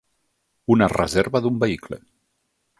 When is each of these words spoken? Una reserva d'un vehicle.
Una 0.77 0.87
reserva 0.93 1.43
d'un 1.45 1.61
vehicle. 1.65 2.03